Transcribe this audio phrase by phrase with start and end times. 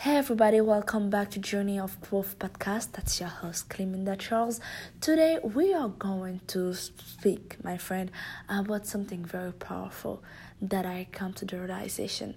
[0.00, 2.92] Hey everybody, welcome back to Journey of Growth podcast.
[2.92, 4.58] That's your host, Cleminda Charles.
[4.98, 8.10] Today we are going to speak, my friend,
[8.48, 10.22] about something very powerful
[10.62, 12.34] that I come to the realization.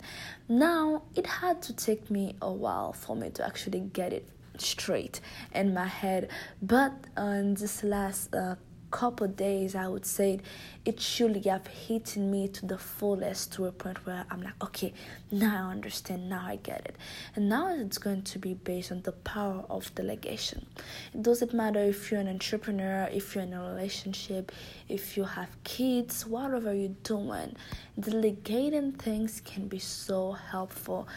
[0.50, 4.28] Now, it had to take me a while for me to actually get it
[4.58, 5.22] straight
[5.56, 6.30] in my head,
[6.62, 8.56] but on this last uh,
[8.94, 10.40] couple days, I would say
[10.86, 14.94] it should have hit me to the fullest to a point where I'm like, okay,
[15.32, 16.96] now I understand, now I get it.
[17.36, 20.68] And now it's going to be based on the power of delegation.
[21.12, 24.52] It doesn't matter if you're an entrepreneur, if you're in a relationship,
[24.88, 27.56] if you have kids, whatever you're doing,
[28.00, 31.08] delegating things can be so helpful.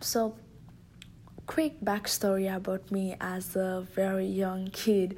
[0.00, 0.36] So,
[1.46, 5.16] quick backstory about me as a very young kid.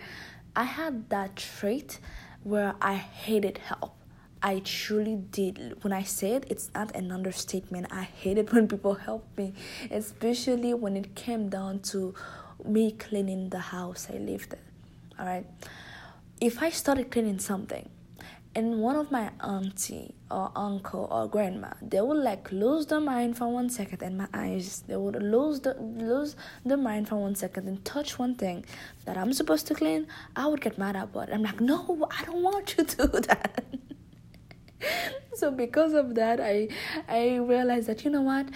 [0.56, 1.98] I had that trait
[2.42, 3.94] where I hated help.
[4.42, 5.76] I truly did.
[5.82, 7.88] When I say it, it's not an understatement.
[7.90, 9.52] I hated when people helped me,
[9.90, 12.14] especially when it came down to
[12.64, 14.60] me cleaning the house I lived in.
[15.18, 15.46] All right.
[16.40, 17.88] If I started cleaning something
[18.56, 23.36] and one of my auntie or uncle or grandma they would like lose their mind
[23.36, 27.34] for one second and my eyes they would lose the lose the mind for one
[27.34, 28.64] second and touch one thing
[29.04, 31.34] that i'm supposed to clean i would get mad about it.
[31.34, 33.64] I'm like no i don't want you to do that.
[35.34, 36.68] So because of that i
[37.08, 38.46] i realized that you know what?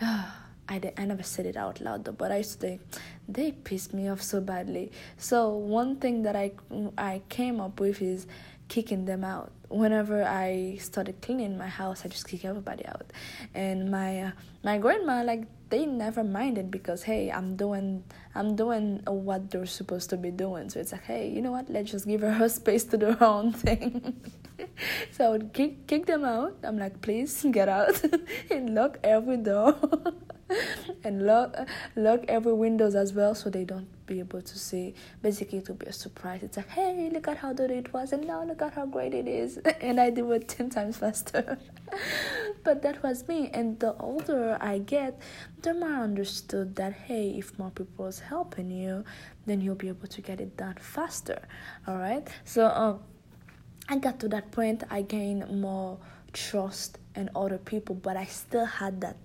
[0.70, 2.82] I, I never said it out loud though, but I used to think
[3.26, 4.92] they pissed me off so badly.
[5.16, 6.52] So one thing that I
[6.98, 8.26] I came up with is
[8.68, 9.52] kicking them out.
[9.68, 13.12] Whenever I started cleaning my house, I just kick everybody out.
[13.54, 14.30] And my uh,
[14.62, 20.10] my grandma like they never minded because hey, I'm doing I'm doing what they're supposed
[20.10, 20.70] to be doing.
[20.70, 21.68] So it's like hey, you know what?
[21.68, 24.20] Let's just give her her space to do her own thing.
[25.12, 26.56] so I would kick kick them out.
[26.62, 28.02] I'm like, please get out
[28.50, 29.76] and lock every door.
[31.04, 31.54] and lock
[31.94, 34.94] lock every windows as well so they don't be able to see.
[35.22, 36.42] Basically it will be a surprise.
[36.42, 39.14] It's like hey look at how dirty it was and now look at how great
[39.14, 39.58] it is.
[39.88, 41.58] And i do it 10 times faster.
[42.64, 43.50] But that was me.
[43.52, 45.20] And the older i get
[45.62, 49.04] the more i understood that hey if more people is helping you
[49.46, 51.40] then you'll be able to get it done faster.
[51.86, 52.26] All right?
[52.44, 53.00] So um
[53.90, 55.98] i got to that point i gained more
[56.32, 59.16] trust in other people but i still had that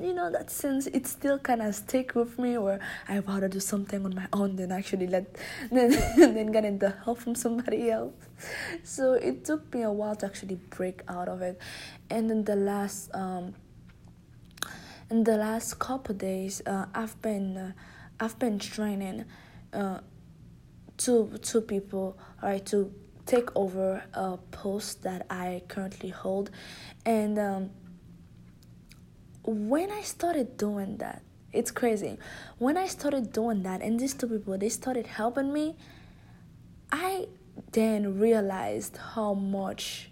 [0.00, 2.78] you know that sense it still kind of stick with me where
[3.08, 5.36] i rather do something on my own than actually let
[5.70, 8.14] then then getting the help from somebody else.
[8.82, 11.60] So it took me a while to actually break out of it.
[12.08, 13.54] And in the last um
[15.10, 17.72] in the last couple days uh, i've been uh,
[18.20, 19.24] i've been training
[19.72, 19.98] uh
[20.96, 22.92] two two people right to
[23.30, 26.50] take over a post that I currently hold.
[27.06, 27.70] And um,
[29.44, 32.18] when I started doing that, it's crazy.
[32.58, 35.76] When I started doing that, and these two people they started helping me,
[36.90, 37.28] I
[37.70, 40.09] then realized how much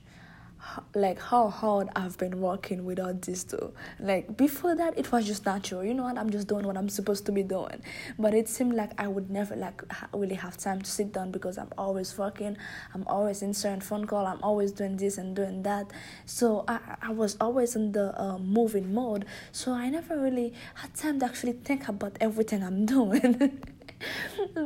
[0.94, 3.72] like how hard I've been working without this too.
[3.98, 5.84] Like before that, it was just natural.
[5.84, 6.18] You know what?
[6.18, 7.82] I'm just doing what I'm supposed to be doing.
[8.18, 11.58] But it seemed like I would never like really have time to sit down because
[11.58, 12.56] I'm always working.
[12.94, 14.26] I'm always answering phone call.
[14.26, 15.90] I'm always doing this and doing that.
[16.26, 19.24] So I I was always in the uh, moving mode.
[19.52, 23.62] So I never really had time to actually think about everything I'm doing.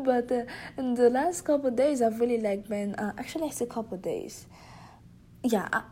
[0.05, 0.45] but uh,
[0.77, 4.47] in the last couple days, I've really like been uh, actually, I say couple days
[5.45, 5.83] yeah, I,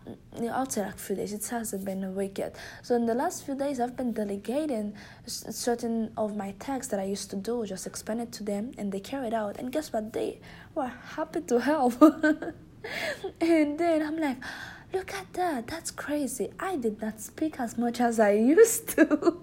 [0.53, 1.33] I'll say like few days.
[1.33, 2.55] It hasn't been a week yet.
[2.83, 4.95] So in the last few days, I've been delegating
[5.27, 8.93] certain of my tasks that I used to do, just explain it to them, and
[8.93, 9.59] they carry it out.
[9.59, 10.13] And guess what?
[10.13, 10.41] They
[10.75, 12.01] were happy to help.
[13.41, 14.39] and then I'm like,
[14.93, 15.67] look at that.
[15.67, 16.51] That's crazy.
[16.61, 19.37] I did not speak as much as I used to.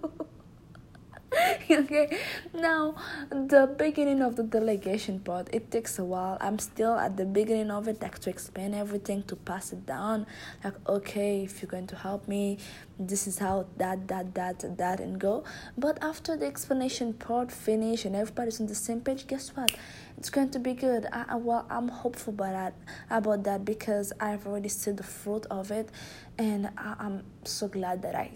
[1.72, 2.18] okay.
[2.54, 2.96] Now
[3.30, 6.38] the beginning of the delegation part it takes a while.
[6.42, 10.26] I'm still at the beginning of it like to explain everything to pass it down.
[10.64, 12.58] Like okay if you're going to help me
[13.00, 15.44] this is how that that that that and go.
[15.78, 19.72] But after the explanation part finish and everybody's on the same page guess what?
[20.18, 21.06] It's going to be good.
[21.12, 22.74] I, well i'm hopeful about that
[23.10, 25.90] about that because i've already seen the fruit of it
[26.38, 28.32] and I, i'm so glad that i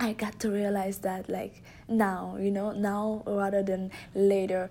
[0.00, 4.70] I got to realize that like now, you know, now rather than later.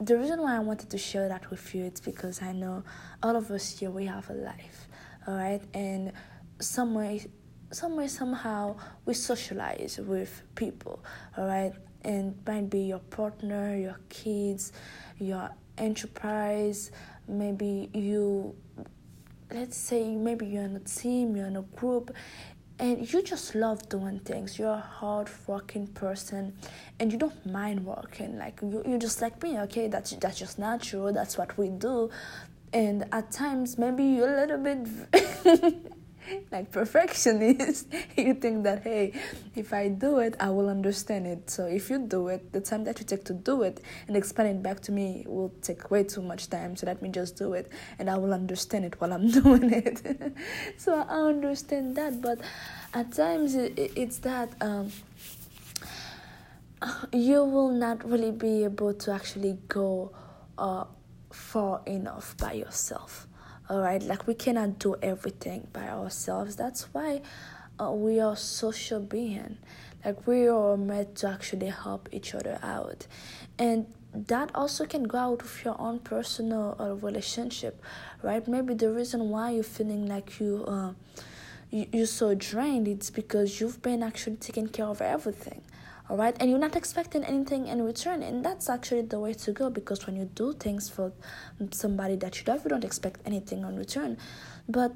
[0.00, 2.82] The reason why I wanted to share that with you is because I know
[3.22, 4.88] all of us here we have a life,
[5.26, 6.12] all right, and
[6.60, 7.26] some way,
[7.70, 11.04] some way somehow we socialize with people,
[11.36, 11.72] all right,
[12.02, 14.72] and might be your partner, your kids,
[15.18, 16.90] your enterprise,
[17.28, 18.54] maybe you
[19.52, 22.14] let's say maybe you're in a team, you're in a group,
[22.78, 24.58] and you just love doing things.
[24.58, 26.54] You're a hard working person
[26.98, 28.36] and you don't mind working.
[28.38, 31.12] Like you, you're just like me okay that's that's just natural.
[31.12, 32.10] That's what we do.
[32.72, 35.82] And at times maybe you're a little bit
[36.52, 37.86] like perfectionist.
[38.16, 39.12] You think that hey
[39.54, 41.50] if i do it i will understand it.
[41.50, 44.48] So if you do it the time that you take to do it and explain
[44.48, 46.76] it back to me will take way too much time.
[46.76, 50.02] So let me just do it and i will understand it while i'm doing it.
[50.76, 52.38] So i understand that but
[52.92, 54.90] at times it's that um,
[57.12, 60.12] you will not really be able to actually go
[60.58, 60.84] uh,
[61.32, 63.26] far enough by yourself
[63.68, 66.56] all right like we cannot do everything by ourselves.
[66.56, 67.22] That's why
[67.80, 69.58] uh, we are social being.
[70.04, 73.06] Like we are meant to actually help each other out.
[73.58, 77.82] And that also can go out of your own personal uh, relationship
[78.24, 78.48] right?
[78.48, 80.92] Maybe the reason why you're feeling like you uh,
[81.70, 85.62] you, you're so drained it's because you've been actually taking care of everything
[86.08, 89.52] all right and you're not expecting anything in return and that's actually the way to
[89.52, 91.12] go because when you do things for
[91.70, 94.18] somebody that you love you don't expect anything in return.
[94.68, 94.92] But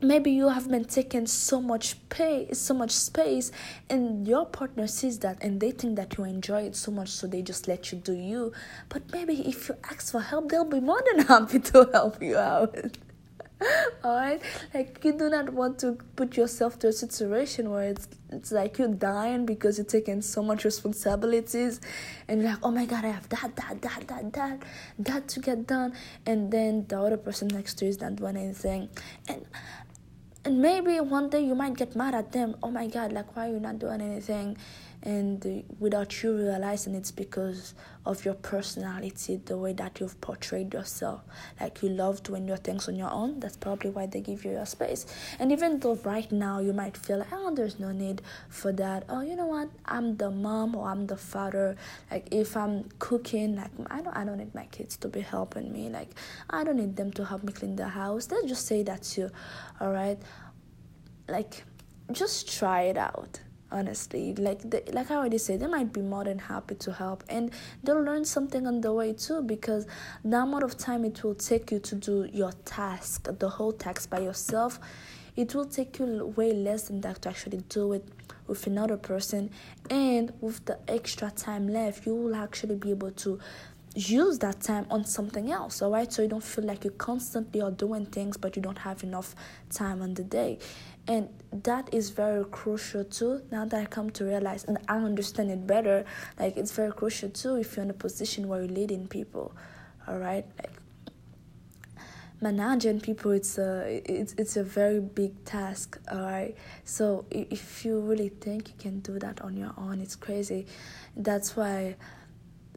[0.00, 3.50] maybe you have been taking so much pay so much space
[3.90, 7.26] and your partner sees that and they think that you enjoy it so much so
[7.26, 8.52] they just let you do you.
[8.88, 12.36] But maybe if you ask for help they'll be more than happy to help you
[12.36, 12.76] out
[14.04, 14.42] all right
[14.74, 18.78] like you do not want to put yourself to a situation where it's it's like
[18.78, 21.80] you're dying because you're taking so much responsibilities
[22.26, 24.62] and you're like oh my god i have that that that that that
[24.98, 25.92] that to get done.
[26.26, 28.88] And then the other person next to you is not doing anything.
[29.28, 29.44] And
[30.44, 32.56] and maybe one day you might get mad at them.
[32.62, 34.56] Oh my god like why are you not doing anything
[35.04, 37.74] and without you realizing it's because
[38.06, 41.22] of your personality the way that you've portrayed yourself.
[41.60, 43.38] Like you love doing your things on your own.
[43.38, 45.04] That's probably why they give you your space.
[45.38, 49.04] And even though right now you might feel like oh there's no need for that.
[49.10, 49.68] Oh you know what?
[49.84, 51.76] I'm the mom or i'm the father.
[52.10, 55.70] Like if i'm cooking like i don't i don't need my kids to be helping
[55.70, 55.90] me.
[55.90, 56.10] Like
[56.48, 58.30] i don't need them to help me clean the house.
[58.30, 59.30] Let's just say that's you
[59.80, 60.18] all right?
[61.28, 61.64] Like
[62.10, 63.40] just try it out
[63.70, 67.24] honestly like the, like i already said they might be more than happy to help
[67.28, 67.50] and
[67.82, 69.86] they'll learn something on the way too because
[70.24, 74.08] the amount of time it will take you to do your task the whole task
[74.10, 74.78] by yourself
[75.36, 78.08] it will take you way less than that to actually do it
[78.46, 79.50] with another person
[79.90, 83.38] and with the extra time left you will actually be able to
[83.96, 87.60] use that time on something else all right so you don't feel like you constantly
[87.60, 89.34] are doing things but you don't have enough
[89.70, 90.58] time on the day
[91.06, 95.50] and that is very crucial too now that i come to realize and i understand
[95.50, 96.04] it better
[96.38, 99.54] like it's very crucial too if you're in a position where you're leading people
[100.08, 100.70] all right like
[102.40, 106.54] managing people it's a it's, it's a very big task all right
[106.84, 110.66] so if you really think you can do that on your own it's crazy.
[111.16, 111.96] That's why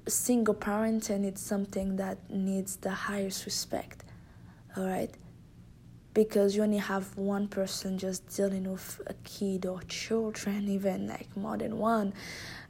[0.07, 4.05] single parenting it's something that needs the highest respect
[4.77, 5.13] all right
[6.17, 11.29] because you only have one person just dealing with a kid or children, even like
[11.37, 12.11] more than one,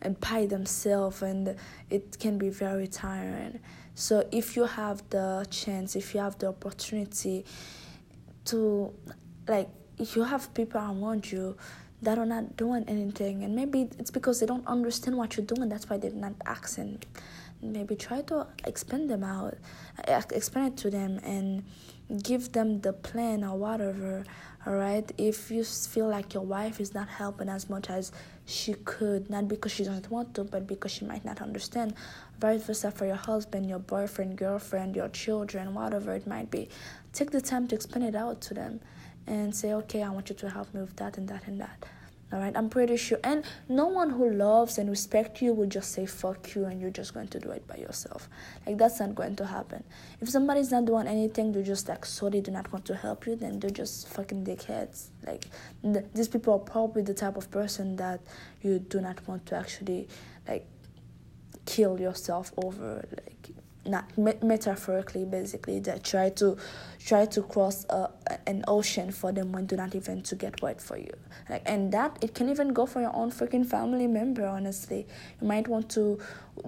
[0.02, 1.56] and by themselves, and
[1.90, 3.58] it can be very tiring.
[3.96, 7.46] So, if you have the chance, if you have the opportunity
[8.44, 8.94] to,
[9.48, 11.56] like, if you have people around you
[12.02, 15.70] that are not doing anything, and maybe it's because they don't understand what you're doing,
[15.70, 17.02] that's why they're not asking.
[17.62, 19.56] Maybe try to explain them out,
[20.08, 21.64] explain it to them, and
[22.24, 24.24] give them the plan or whatever
[24.66, 28.14] all right if you feel like your wife is not helping as much as
[28.46, 31.94] she could not because she doesn't want to but because she might not understand
[32.40, 36.70] vice versa for your husband your boyfriend girlfriend your children whatever it might be
[37.12, 38.80] take the time to explain it out to them
[39.28, 41.86] and say okay i want you to help me with that and that and that
[42.32, 43.20] all right i'm pretty sure.
[43.24, 46.90] And no one who loves and respects you will just say fuck you and you're
[46.90, 48.30] just going to do it by yourself.
[48.66, 49.84] Like that's not going to happen.
[50.20, 53.36] If somebody's not doing anything they're just like sorry do not want to help you
[53.36, 55.08] then they're just fucking dickheads.
[55.26, 55.48] Like
[55.84, 58.20] th- these people are probably the type of person that
[58.62, 60.08] you do not want to actually
[60.48, 60.66] like
[61.66, 63.56] kill yourself over like
[63.88, 66.58] not me- metaphorically basically that try to
[67.06, 68.08] try to cross uh,
[68.46, 71.12] an ocean for them when do not even to get wet for you.
[71.50, 75.08] Like and that it can even go for your own freaking family member honestly.
[75.42, 76.20] You might want to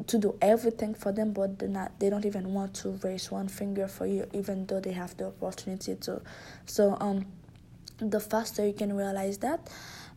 [0.08, 3.48] to do everything for them but they not they don't even want to raise one
[3.48, 6.22] finger for you even though they have the opportunity to.
[6.66, 7.26] So um
[7.98, 9.70] the faster you can realize that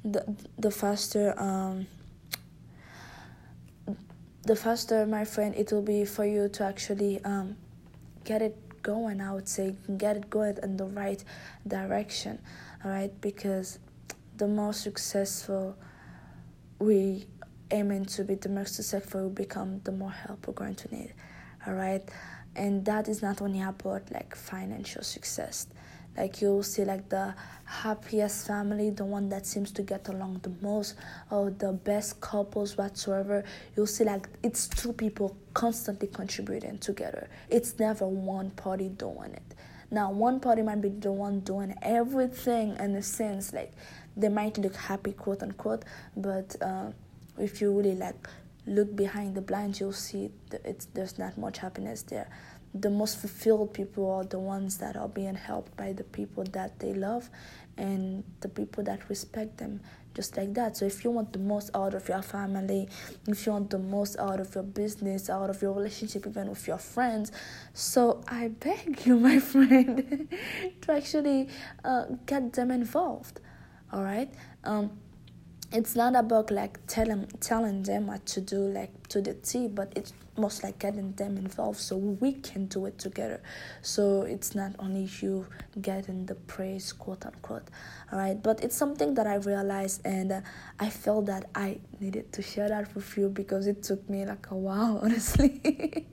[0.04, 1.86] the the faster um
[4.44, 7.56] the faster, my friend, it will be for you to actually um,
[8.24, 9.20] get it going.
[9.20, 11.22] I would say get it going in the right
[11.66, 12.40] direction,
[12.84, 13.12] all right?
[13.20, 13.78] Because
[14.36, 15.76] the more successful
[16.78, 17.26] we
[17.70, 21.14] aiming to be, the more successful we become, the more help we're going to need.
[21.66, 22.02] All right,
[22.56, 25.68] and that is not only about like financial success
[26.16, 30.52] like you'll see like the happiest family the one that seems to get along the
[30.60, 30.94] most
[31.30, 33.44] or the best couples whatsoever.
[33.76, 37.28] You'll see like it's two people constantly contributing together.
[37.48, 39.54] It's never one party doing it.
[39.90, 43.72] Now one party might be the one doing everything in a sense like
[44.16, 45.84] they might look happy quote unquote
[46.16, 46.90] but uh,
[47.38, 48.28] if you really like
[48.66, 50.30] look behind the blinds you'll see
[50.64, 52.28] it's there's not much happiness there
[52.74, 56.78] the most fulfilled people are the ones that are being helped by the people that
[56.78, 57.28] they love
[57.76, 59.80] and the people that respect them
[60.14, 60.76] just like that.
[60.76, 62.88] So if you want the most out of your family
[63.26, 66.66] if you want the most out of your business out of your relationship even with
[66.66, 67.32] your friends
[67.72, 70.28] so i beg you my friend
[70.82, 71.48] to actually
[71.84, 73.40] uh, get them involved
[73.92, 74.32] all right?
[74.64, 74.98] Um,
[75.72, 79.92] it's not about like telling telling them what to do like to the T, but
[79.96, 83.42] it's most like getting them involved so we can do it together.
[83.82, 85.46] So it's not only you
[85.80, 87.64] getting the praise, quote unquote.
[88.10, 90.40] All right, but it's something that I realized and uh,
[90.78, 94.50] I felt that I needed to share that with you because it took me like
[94.50, 96.06] a while, honestly.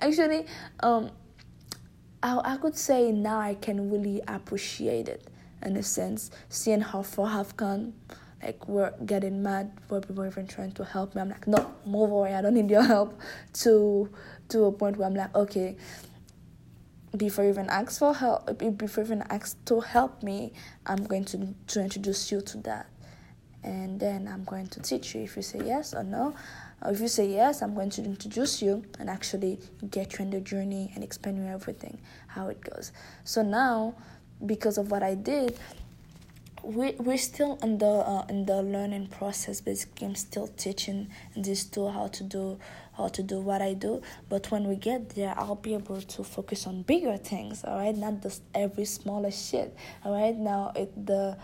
[0.00, 0.46] Actually,
[0.80, 1.10] um,
[2.22, 5.28] I I could say now I can really appreciate it
[5.62, 7.94] in a sense, seeing how far I've gone
[8.44, 11.22] like we're getting mad for people even trying to help me.
[11.22, 12.34] I'm like, no, move away.
[12.34, 13.18] I don't need your help.
[13.64, 14.10] To
[14.48, 15.76] to a point where I'm like, okay.
[17.16, 20.52] Before you even ask for help, before you even ask to help me,
[20.84, 22.86] I'm going to to introduce you to that,
[23.62, 25.22] and then I'm going to teach you.
[25.22, 26.34] If you say yes or no,
[26.82, 29.60] uh, if you say yes, I'm going to introduce you and actually
[29.90, 32.90] get you in the journey and explain you everything how it goes.
[33.22, 33.94] So now,
[34.44, 35.56] because of what I did,
[36.64, 39.60] we we're still in the uh, in the learning process.
[39.60, 42.58] Basically, I'm still teaching this tool how to do
[42.96, 44.02] how to do what I do.
[44.28, 47.64] But when we get there, I'll be able to focus on bigger things.
[47.64, 49.76] All right, not just every smaller shit.
[50.04, 51.36] All right, now it the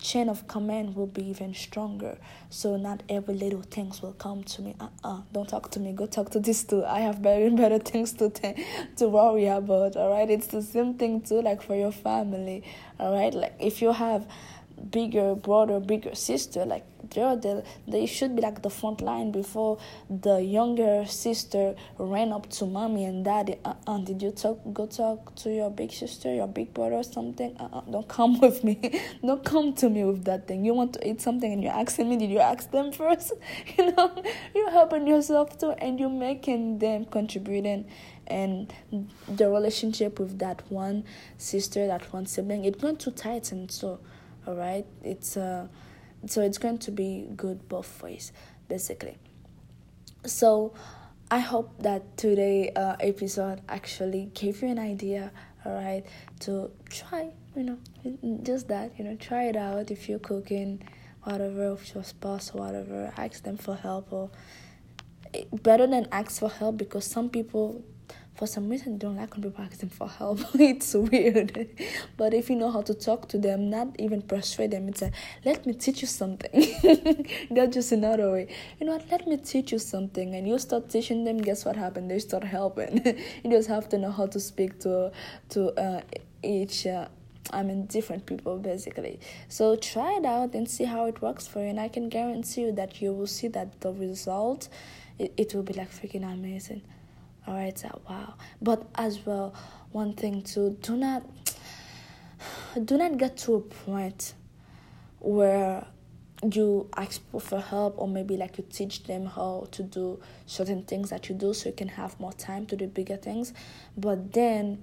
[0.00, 2.18] chain of command will be even stronger.
[2.50, 4.74] So not every little things will come to me.
[4.78, 5.92] Uh uh, do not talk to me.
[5.92, 6.84] Go talk to this too.
[6.84, 8.30] I have very better things to
[8.96, 9.96] to worry about.
[9.96, 11.40] All right, it's the same thing too.
[11.40, 12.62] Like for your family.
[12.98, 14.26] All right, like if you have
[14.90, 16.64] bigger brother, bigger sister.
[16.64, 19.78] Like they're the, they should be like the front line before
[20.10, 23.56] the younger sister ran up to mommy and daddy.
[23.64, 27.04] Uh uh did you talk go talk to your big sister, your big brother or
[27.04, 27.56] something?
[27.58, 29.00] Uh uh don't come with me.
[29.24, 30.64] don't come to me with that thing.
[30.64, 33.32] You want to eat something and you're asking me, did you ask them first?
[33.78, 34.22] you know,
[34.54, 37.86] you're helping yourself too and you're making them contributing
[38.26, 38.72] and
[39.28, 41.04] the relationship with that one
[41.38, 44.00] sister, that one sibling, it's going to tighten so
[44.46, 45.66] all right it's uh
[46.26, 48.32] so it's going to be good both ways
[48.68, 49.16] basically.
[50.24, 50.74] So
[51.30, 55.32] i hope that today uh, episode actually gave you an idea
[55.64, 56.04] all right
[56.40, 57.78] to try you know
[58.42, 59.90] just that you know try it out.
[59.90, 60.82] If you're cooking
[61.24, 64.30] whatever with your spouse or whatever ask them for help or
[65.34, 67.84] eh, better than ask for help because some people
[68.36, 70.40] for some reason they don't like when people ask them for help.
[70.54, 71.68] it's weird.
[72.16, 75.14] but if you know how to talk to them, not even persuade them, it's like,
[75.44, 76.50] let me teach you something.
[77.50, 78.48] That's just another way.
[78.78, 79.10] You know what?
[79.10, 80.34] Let me teach you something.
[80.34, 82.10] And you start teaching them, guess what happened?
[82.10, 83.04] They start helping.
[83.44, 85.12] you just have to know how to speak to
[85.50, 86.00] to uh,
[86.42, 86.86] each.
[86.86, 87.08] Uh,
[87.52, 89.20] I mean, different people basically.
[89.48, 91.68] So try it out and see how it works for you.
[91.68, 94.68] And I can guarantee you that you will see that the result,
[95.16, 96.82] it, it will be like freaking amazing
[97.46, 98.34] all right wow.
[98.60, 99.54] But as well
[99.92, 101.24] one thing too do not
[102.84, 104.34] do not get to a point
[105.20, 105.86] where
[106.52, 111.10] you ask for help or maybe like you teach them how to do certain things
[111.10, 113.54] that you do so you can have more time to do bigger things.
[113.96, 114.82] But then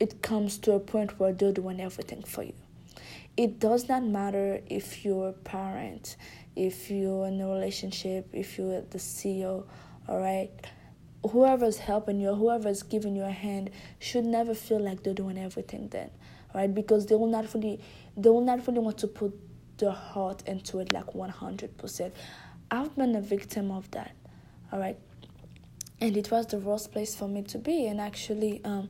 [0.00, 2.54] it comes to a point where they're doing everything for you.
[3.36, 6.16] It does not matter if you're a parent
[6.56, 9.64] if you're in a relationship if you're the ceo
[10.08, 10.50] all right
[11.30, 15.88] whoever's helping you, whoever's giving you a hand, should never feel like they're doing everything
[15.88, 16.10] then,
[16.54, 16.72] right?
[16.72, 17.80] Because they will not really,
[18.16, 19.32] they will not really want to put
[19.78, 22.14] their heart into it like one hundred percent.
[22.70, 24.14] I've been a victim of that,
[24.70, 24.98] all right,
[26.00, 28.88] and it was the worst place for me to be, and actually, um,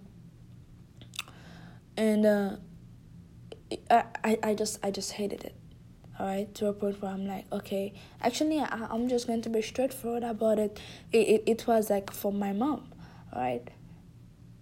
[1.96, 2.56] and uh,
[3.90, 5.54] I, I just, I just hated it
[6.18, 9.50] all right to a point where i'm like okay actually I, i'm just going to
[9.50, 10.80] be straightforward about it.
[11.12, 12.92] it it, it was like for my mom
[13.32, 13.68] all right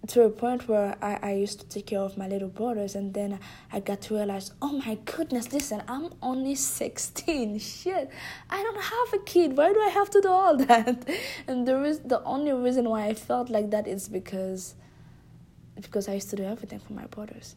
[0.07, 3.13] to a point where I, I used to take care of my little brothers and
[3.13, 3.39] then
[3.71, 7.59] I got to realize, oh my goodness, listen, I'm only 16.
[7.59, 8.09] Shit,
[8.49, 9.55] I don't have a kid.
[9.55, 11.07] Why do I have to do all that?
[11.47, 14.75] And the, re- the only reason why I felt like that is because
[15.75, 17.55] because I used to do everything for my brothers.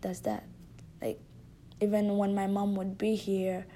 [0.00, 0.44] That's that.
[1.82, 3.66] Even when my mom would be here,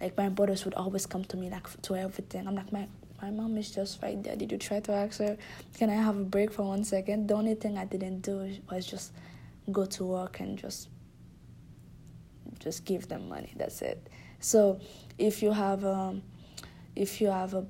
[0.00, 2.46] like my brothers would always come to me like to everything.
[2.46, 2.88] I'm like my
[3.22, 4.34] my mom is just right there.
[4.34, 5.36] Did you try to ask her,
[5.78, 7.28] can I have a break for one second?
[7.28, 9.12] The only thing I didn't do was just
[9.70, 10.88] go to work and just
[12.58, 13.52] just give them money.
[13.56, 14.08] That's it.
[14.40, 14.80] So
[15.18, 16.22] if you have um
[16.96, 17.64] if you have a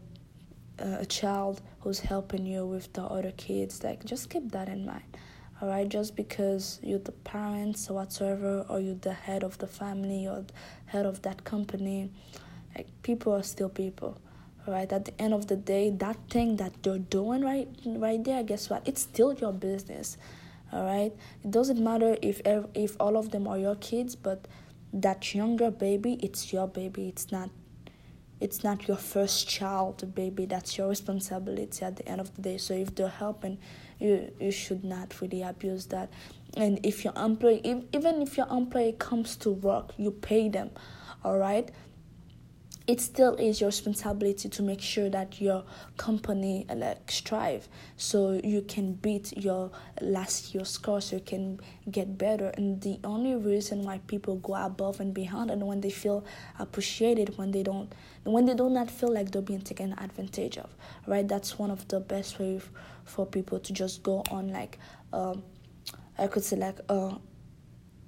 [0.79, 5.17] a child who's helping you with the other kids, like just keep that in mind.
[5.63, 9.69] All right, just because you're the parents or whatsoever, or you're the head of the
[9.69, 10.45] family or
[10.87, 12.11] head of that company,
[12.75, 14.21] like people are still people.
[14.67, 18.45] Right at the end of the day that thing that you're doing right right there
[18.45, 18.87] guess what?
[18.87, 20.17] It's still your business.
[20.73, 22.41] All right it doesn't matter if
[22.73, 24.47] if all of them are your kids but
[24.93, 27.09] that younger baby it's your baby.
[27.09, 27.51] It's not
[28.39, 30.47] it's not your first child baby.
[30.47, 32.59] That's your responsibility at the end of the day.
[32.59, 33.59] So if they're helping
[34.03, 36.11] you you should not really abuse that.
[36.57, 40.71] And if your employee if, even if your employee comes to work you pay them
[41.25, 41.71] all right
[42.87, 45.65] it still is your responsibility to make sure that your
[45.97, 47.69] company like strive.
[47.97, 49.71] So you can beat your
[50.01, 51.61] last year's score so you can
[51.91, 52.53] get better.
[52.57, 56.25] And the only reason why people go above and beyond and when they feel
[56.59, 57.93] appreciated when they don't
[58.25, 60.71] when they do not feel like they're being taken advantage of
[61.07, 61.27] right?
[61.27, 62.63] That's one of the best ways
[63.05, 64.79] for people to just go on like
[65.13, 65.43] um,
[66.19, 67.15] i could say like uh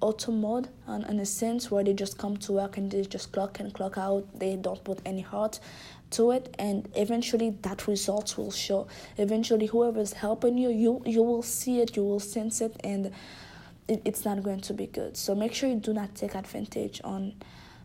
[0.01, 3.31] auto mode and in a sense where they just come to work and they just
[3.31, 5.59] clock and clock out they don't put any heart
[6.11, 8.87] to it and eventually that results will show.
[9.17, 13.07] Eventually whoever is helping you you you will see it you will sense it and
[13.87, 15.17] it, it's not going to be good.
[15.17, 17.33] So make sure you do not take advantage on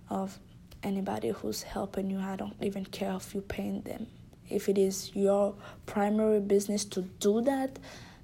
[0.09, 0.39] of
[0.83, 2.19] anybody who's helping you.
[2.19, 4.07] I don't even care if you're paying them.
[4.49, 5.55] If it is your
[5.87, 7.79] primary business to do that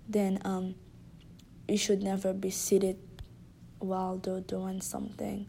[0.09, 0.75] then um
[1.68, 2.96] you should never be seated
[3.79, 5.47] while they're doing something.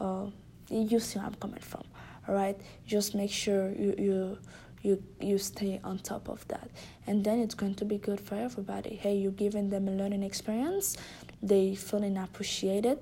[0.00, 0.26] Uh,
[0.70, 1.84] you see where I'm coming from,
[2.26, 2.58] all right?
[2.86, 4.38] Just make sure you you
[4.82, 6.70] you you stay on top of that,
[7.06, 8.96] and then it's going to be good for everybody.
[8.96, 10.96] Hey, you're giving them a learning experience,
[11.42, 12.98] they feeling appreciated,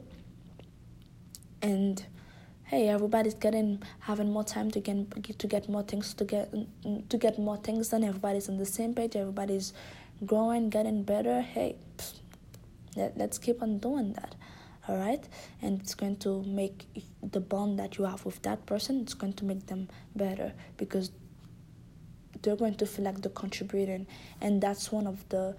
[1.60, 2.04] and
[2.64, 6.52] hey, everybody's getting having more time to get to get more things to get
[7.08, 8.04] to get more things done.
[8.04, 9.16] Everybody's on the same page.
[9.16, 9.72] Everybody's
[10.26, 11.40] growing, getting better.
[11.40, 11.76] Hey.
[11.96, 12.18] Pfft,
[12.94, 14.34] let, let's keep on doing that
[14.88, 15.26] all right?
[15.60, 16.86] And it's going to make
[17.22, 21.10] the bond that you have with that person it's going to make them better because
[22.42, 24.06] they're going to feel like they're contributing.
[24.40, 25.56] And that's one of the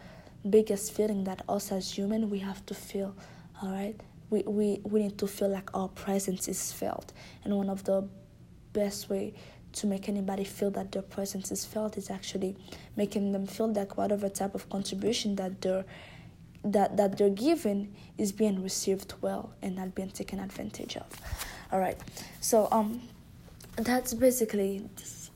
[0.49, 3.15] biggest feeling that us as human we have to feel
[3.61, 3.95] all right?
[4.29, 7.13] We, we we need to feel like our presence is felt.
[7.43, 8.07] And one of the
[8.73, 9.33] best way
[9.73, 12.55] to make anybody feel that their presence is felt is actually
[12.95, 15.85] making them feel like whatever type of contribution that they're
[16.63, 21.07] that that they're given is being received well and not being taken advantage of.
[21.71, 21.99] All right,
[22.41, 23.01] so um,
[23.75, 24.87] that's basically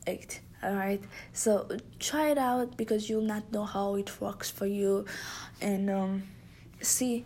[0.06, 0.40] it.
[0.62, 1.68] All right, so
[2.00, 5.04] try it out because you'll not know how it works for you,
[5.60, 6.22] and um,
[6.80, 7.24] see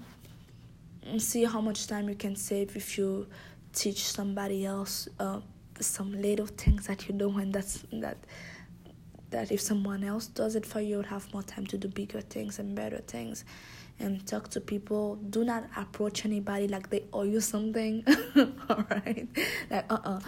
[1.19, 3.27] see how much time you can save if you
[3.73, 5.41] teach somebody else uh,
[5.81, 8.19] some little things that you know and that's that
[9.31, 12.21] that if someone else does it for you you'll have more time to do bigger
[12.21, 13.45] things and better things
[14.03, 15.17] and talk to people.
[15.17, 18.05] Do not approach anybody like they owe you something.
[18.69, 19.27] all right,
[19.71, 20.17] like uh uh-uh.
[20.17, 20.21] uh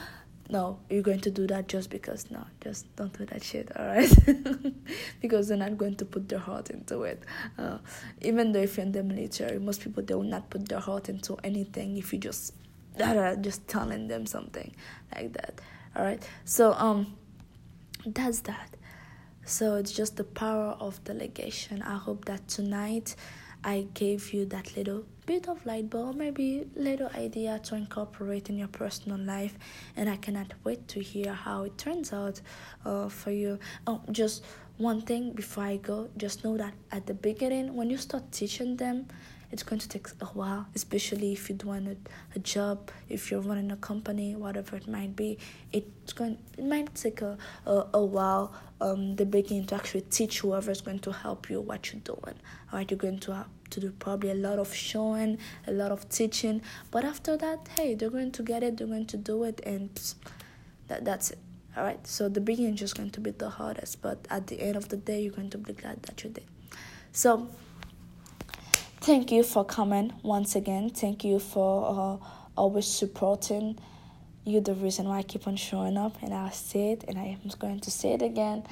[0.50, 3.74] no, you're going to do that just because no, just don't do that shit.
[3.76, 4.14] All right,
[5.20, 7.22] because they're not going to put their heart into it.
[7.58, 7.78] Uh,
[8.20, 11.08] even though if you're in the military, most people they will not put their heart
[11.08, 12.54] into anything if you just
[13.40, 14.74] just telling them something
[15.14, 15.60] like that.
[15.96, 17.16] All right, so um,
[18.06, 18.76] that's that.
[19.46, 21.82] So it's just the power of delegation.
[21.82, 23.14] I hope that tonight
[23.64, 28.58] I gave you that little bit of light bulb, maybe little idea to incorporate in
[28.58, 29.56] your personal life,
[29.96, 32.42] and I cannot wait to hear how it turns out
[32.84, 33.58] uh, for you.
[33.86, 34.44] Oh, just
[34.76, 38.76] one thing before I go, just know that at the beginning, when you start teaching
[38.76, 39.06] them,
[39.52, 41.96] it's going to take a while, especially if you're doing a,
[42.34, 45.38] a job, if you're running a company, whatever it might be.
[45.70, 50.40] It's going, it might take a, a, a while, um, the beginning to actually teach
[50.40, 52.34] whoever is going to help you what you're doing.
[52.72, 55.92] All right, you're going to have to do probably a lot of showing, a lot
[55.92, 56.60] of teaching,
[56.90, 59.88] but after that, hey, they're going to get it, they're going to do it, and
[60.88, 61.38] that that's it.
[61.76, 64.60] All right, so the beginning is just going to be the hardest, but at the
[64.60, 66.44] end of the day, you're going to be glad that you did.
[67.10, 67.48] So
[69.00, 70.90] thank you for coming once again.
[70.90, 73.76] Thank you for uh, always supporting.
[74.44, 77.38] You're the reason why I keep on showing up, and I say it, and I
[77.42, 78.62] am going to say it again.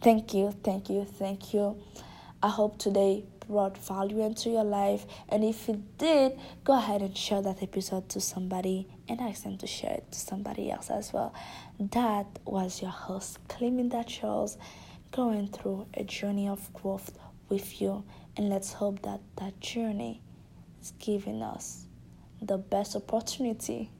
[0.00, 1.80] Thank you, thank you, thank you.
[2.42, 7.16] I hope today brought value into your life, and if it did, go ahead and
[7.16, 11.12] share that episode to somebody and ask them to share it to somebody else as
[11.12, 11.34] well.
[11.78, 14.58] That was your host, claiming Cleminda Charles,
[15.10, 17.18] going through a journey of growth
[17.48, 18.04] with you,
[18.36, 20.20] and let's hope that that journey
[20.80, 21.86] is giving us
[22.42, 23.90] the best opportunity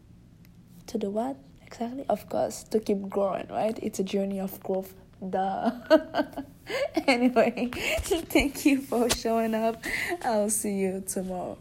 [0.86, 2.04] to do what exactly?
[2.08, 3.78] Of course, to keep growing, right?
[3.82, 4.94] It's a journey of growth.
[5.28, 5.70] Duh.
[7.06, 9.82] anyway, thank you for showing up.
[10.22, 11.58] I'll see you tomorrow.